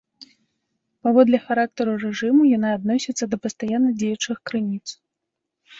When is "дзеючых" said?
4.03-4.37